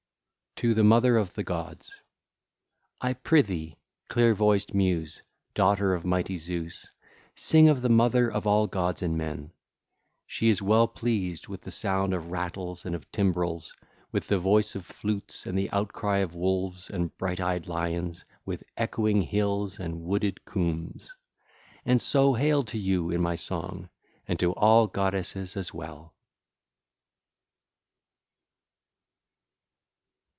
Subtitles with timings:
[0.57, 0.61] XIV.
[0.63, 1.95] TO THE MOTHER OF THE GODS (ll.
[1.95, 1.99] 1 5)
[3.01, 3.77] I prithee,
[4.09, 5.23] clear voiced Muse,
[5.55, 6.85] daughter of mighty Zeus,
[7.33, 9.51] sing of the mother of all gods and men.
[10.27, 13.73] She is well pleased with the sound of rattles and of timbrels,
[14.11, 18.61] with the voice of flutes and the outcry of wolves and bright eyed lions, with
[18.77, 21.05] echoing hills and wooded coombes.
[21.07, 21.15] (l.
[21.77, 23.89] 6) And so hail to you in my song
[24.27, 26.13] and to all goddesses as well!